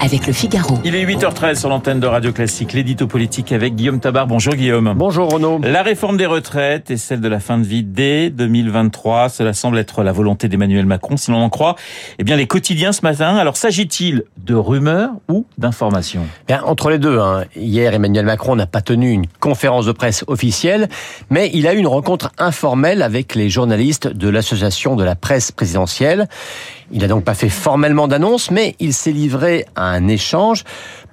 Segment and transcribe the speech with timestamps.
[0.00, 0.78] avec le Figaro.
[0.84, 4.26] Il est 8h13 sur l'antenne de Radio Classique, l'édito politique avec Guillaume Tabar.
[4.26, 4.94] Bonjour Guillaume.
[4.96, 5.60] Bonjour Renaud.
[5.62, 9.78] La réforme des retraites et celle de la fin de vie dès 2023, cela semble
[9.78, 11.76] être la volonté d'Emmanuel Macron, si l'on en croit.
[12.18, 16.26] Eh bien, les quotidiens ce matin, alors s'agit-il de rumeurs ou d'informations?
[16.46, 17.44] Bien, entre les deux, hein.
[17.56, 20.88] hier Emmanuel Macron n'a pas tenu une conférence de presse officielle,
[21.30, 25.52] mais il a eu une rencontre informelle avec les journalistes de l'association de la presse
[25.52, 26.28] présidentielle.
[26.92, 30.64] Il n'a donc pas fait formellement d'annonce, mais il s'est livré à un échange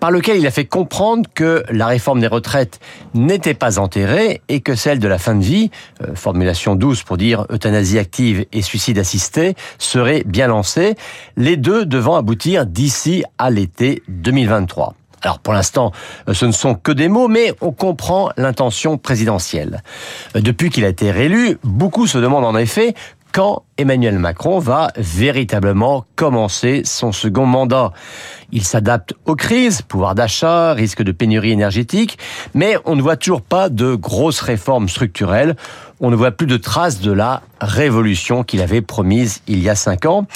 [0.00, 2.80] par lequel il a fait comprendre que la réforme des retraites
[3.14, 5.70] n'était pas enterrée et que celle de la fin de vie,
[6.02, 10.94] euh, formulation douce pour dire euthanasie active et suicide assisté, serait bien lancée,
[11.36, 14.94] les deux devant aboutir d'ici à l'été 2023.
[15.22, 15.92] Alors pour l'instant,
[16.28, 19.82] euh, ce ne sont que des mots, mais on comprend l'intention présidentielle.
[20.34, 22.94] Euh, depuis qu'il a été réélu, beaucoup se demandent en effet
[23.32, 27.92] quand Emmanuel Macron va véritablement commencer son second mandat.
[28.52, 32.18] Il s'adapte aux crises, pouvoir d'achat, risque de pénurie énergétique,
[32.54, 35.56] mais on ne voit toujours pas de grosses réformes structurelles.
[36.00, 39.74] On ne voit plus de traces de la révolution qu'il avait promise il y a
[39.74, 40.26] cinq ans.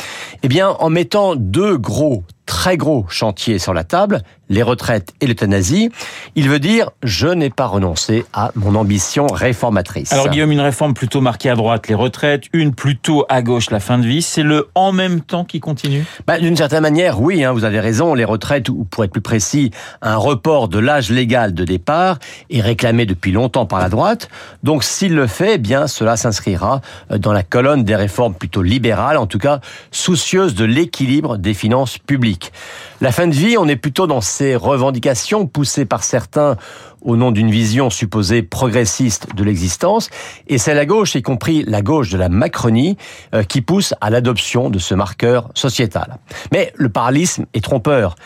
[0.43, 2.23] Eh bien, en mettant deux gros
[2.65, 5.91] très gros chantiers sur la table, les retraites et l'euthanasie,
[6.35, 10.15] il veut dire je n'ai pas renoncé à mon ambition réformatrice.
[10.15, 13.81] Alors Guillaume, une réforme plutôt marquée à droite, les retraites, une plutôt à gauche, la
[13.81, 16.07] fin de vie, c'est le en même temps qui continue?
[16.27, 19.21] Bah, D'une certaine manière, oui, hein, vous avez raison, les retraites, ou pour être plus
[19.21, 19.71] précis,
[20.01, 24.31] un report de l'âge légal de départ est réclamé depuis longtemps par la droite.
[24.63, 29.19] Donc s'il le fait, eh bien cela s'inscrira dans la colonne des réformes plutôt libérales,
[29.19, 32.53] en tout cas soucieuses de l'équilibre des finances publiques.
[33.01, 36.57] La fin de vie, on est plutôt dans ces revendications poussées par certains
[37.05, 40.09] au nom d'une vision supposée progressiste de l'existence,
[40.49, 42.97] et c'est la gauche, y compris la gauche de la Macronie,
[43.35, 46.17] euh, qui pousse à l'adoption de ce marqueur sociétal.
[46.51, 48.17] Mais le paralysme est trompeur,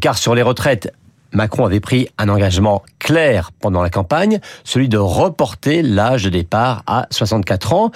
[0.00, 0.92] car sur les retraites,
[1.32, 6.82] Macron avait pris un engagement clair pendant la campagne, celui de reporter l'âge de départ
[6.86, 7.90] à 64 ans,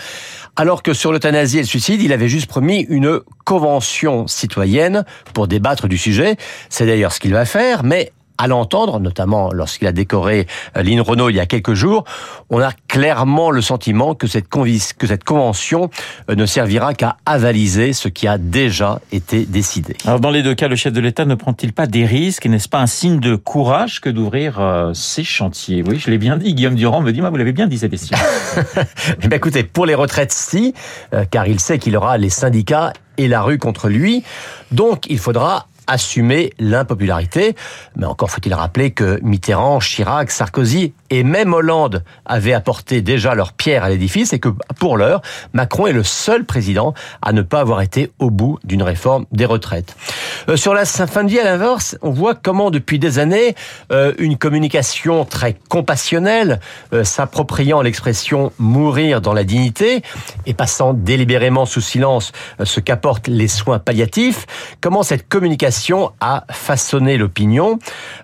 [0.56, 5.04] alors que sur l'euthanasie et le suicide, il avait juste promis une convention citoyenne
[5.34, 6.36] pour débattre du sujet.
[6.68, 11.00] C'est d'ailleurs ce qu'il va faire, mais à l'entendre, notamment lorsqu'il a décoré euh, Lynn
[11.00, 12.04] Renault il y a quelques jours,
[12.50, 15.90] on a clairement le sentiment que cette, que cette convention
[16.30, 19.96] euh, ne servira qu'à avaliser ce qui a déjà été décidé.
[20.06, 22.48] Alors dans les deux cas, le chef de l'État ne prend-il pas des risques et
[22.48, 25.82] n'est-ce pas un signe de courage que d'ouvrir euh, ces chantiers?
[25.86, 26.54] Oui, je l'ai bien dit.
[26.54, 28.16] Guillaume Durand me dit, moi, vous l'avez bien dit question.
[29.22, 30.74] eh bien, écoutez, pour les retraites, si,
[31.30, 34.24] car il sait qu'il aura les syndicats et la rue contre lui.
[34.72, 37.54] Donc, il faudra assumer l'impopularité.
[37.96, 43.52] Mais encore faut-il rappeler que Mitterrand, Chirac, Sarkozy et même Hollande avaient apporté déjà leur
[43.52, 44.48] pierre à l'édifice et que
[44.78, 48.82] pour l'heure, Macron est le seul président à ne pas avoir été au bout d'une
[48.82, 49.96] réforme des retraites.
[50.48, 53.54] Euh, sur la fin de vie à l'inverse, on voit comment depuis des années,
[53.92, 56.60] euh, une communication très compassionnelle,
[56.92, 60.02] euh, s'appropriant l'expression mourir dans la dignité
[60.46, 62.32] et passant délibérément sous silence
[62.62, 64.46] ce qu'apportent les soins palliatifs,
[64.80, 65.75] comment cette communication
[66.20, 67.78] a façonné l'opinion,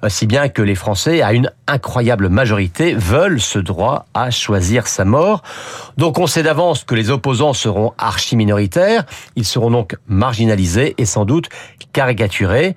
[0.08, 5.04] si bien que les Français, à une incroyable majorité, veulent ce droit à choisir sa
[5.04, 5.42] mort.
[5.96, 9.04] Donc on sait d'avance que les opposants seront archi-minoritaires,
[9.36, 11.48] ils seront donc marginalisés et sans doute
[11.92, 12.74] caricaturés.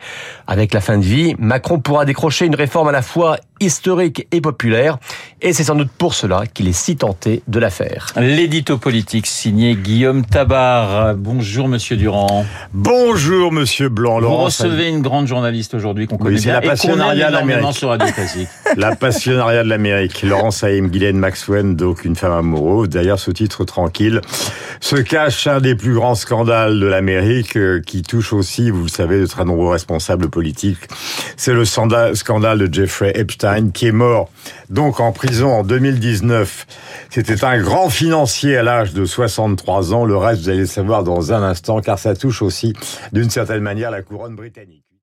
[0.47, 4.41] Avec la fin de vie, Macron pourra décrocher une réforme à la fois historique et
[4.41, 4.97] populaire,
[5.41, 8.07] et c'est sans doute pour cela qu'il est si tenté de la faire.
[8.17, 11.15] L'édito politique signé Guillaume Tabar.
[11.15, 12.45] Bonjour Monsieur Durand.
[12.73, 14.19] Bonjour Monsieur Blanc.
[14.21, 17.75] Vous recevez une grande journaliste aujourd'hui qu'on connaît oui, bien la passionnariat de l'Amérique.
[17.75, 18.49] sur Radio Classique.
[18.75, 20.23] la passionnariat de l'Amérique.
[20.23, 22.89] Laurence Haïm, Guylaine Maxwell, donc une femme amoureuse.
[22.89, 24.21] Derrière ce titre tranquille
[24.81, 28.89] se cache un des plus grands scandales de l'Amérique euh, qui touche aussi, vous le
[28.89, 30.79] savez, de très nombreux responsables politiques.
[31.37, 34.29] C'est le scandale de Jeffrey Epstein qui est mort
[34.69, 36.67] donc en prison en 2019.
[37.09, 40.05] C'était un grand financier à l'âge de 63 ans.
[40.05, 42.73] Le reste, vous allez le savoir dans un instant, car ça touche aussi
[43.11, 44.94] d'une certaine manière la couronne britannique.